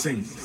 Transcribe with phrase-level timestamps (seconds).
[0.00, 0.39] sempre.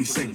[0.00, 0.29] me sing.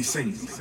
[0.00, 0.59] be singing.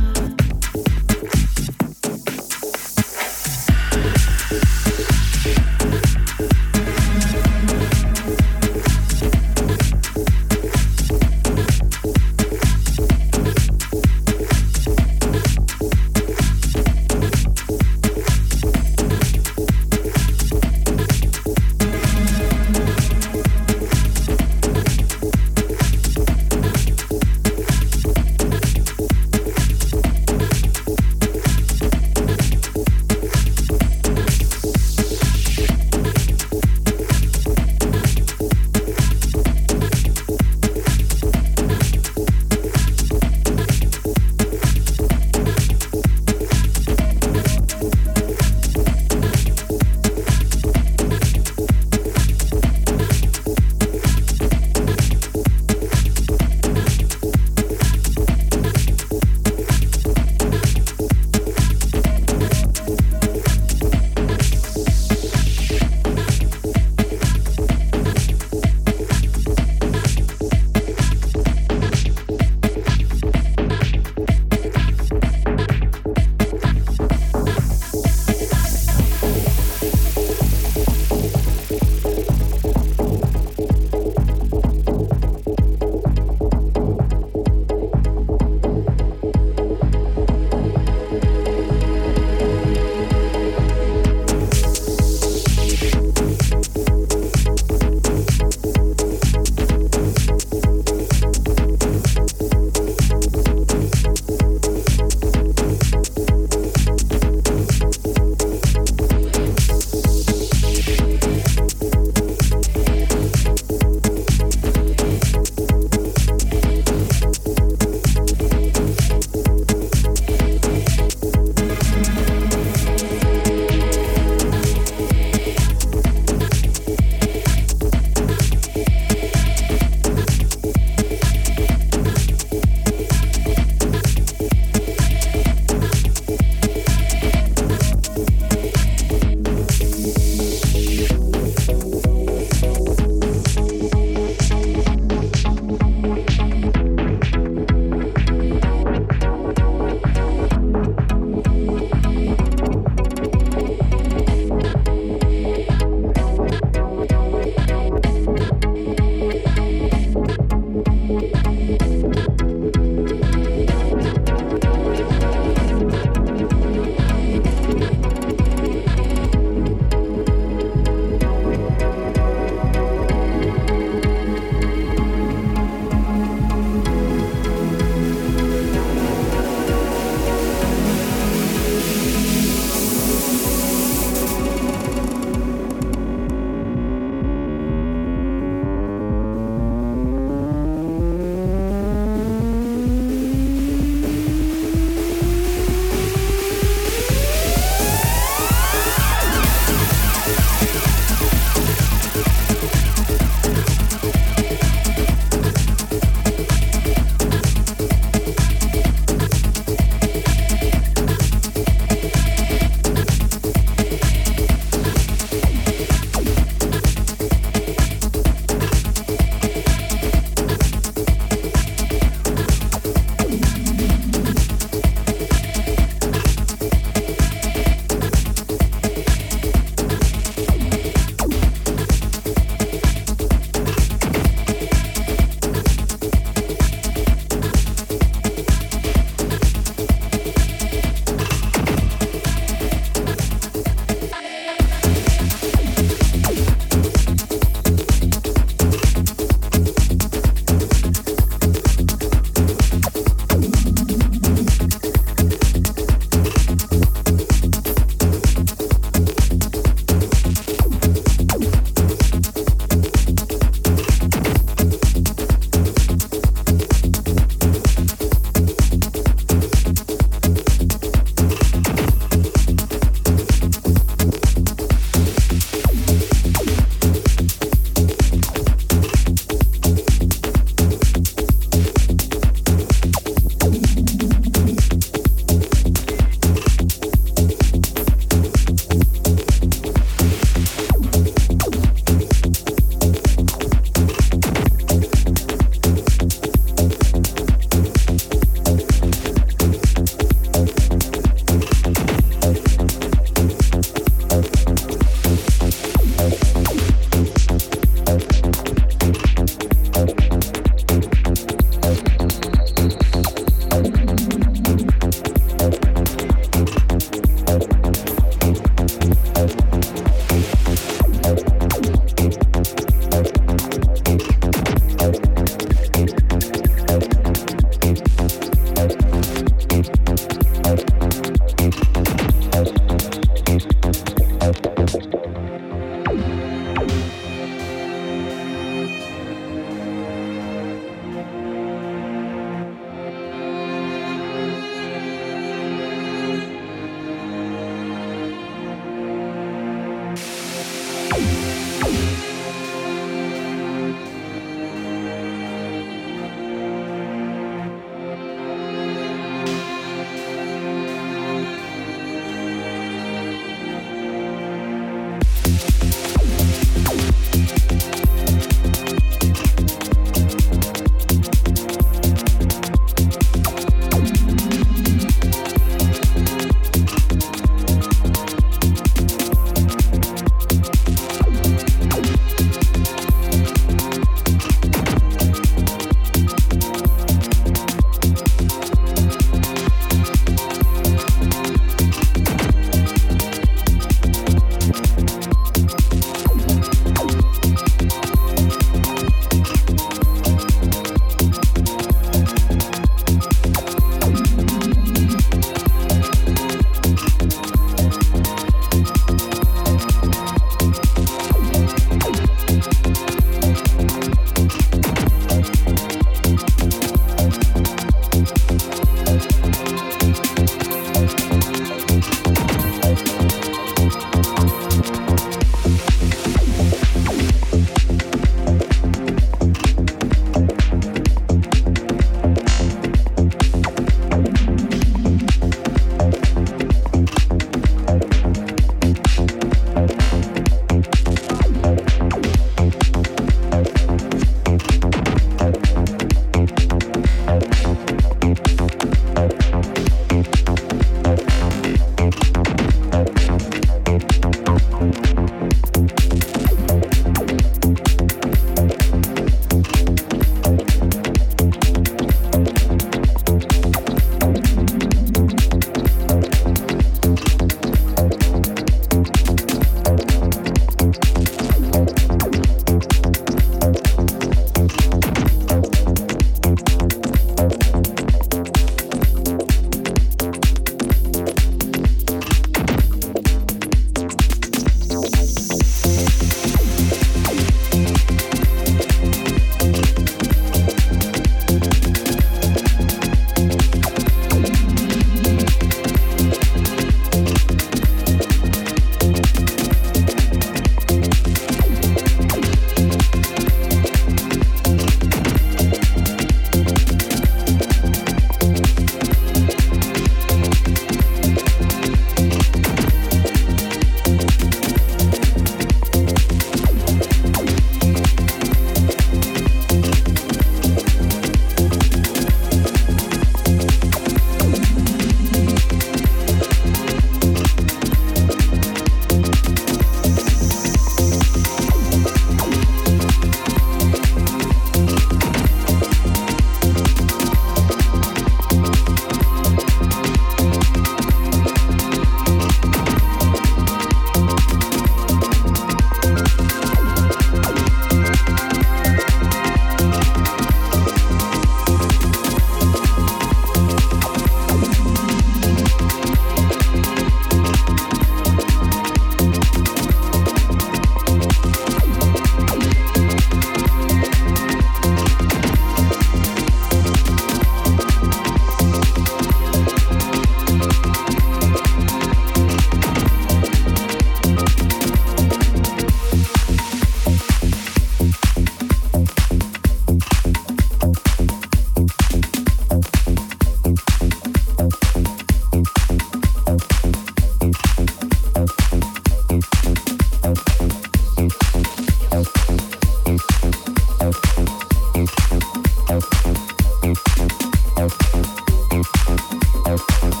[599.43, 600.00] Thank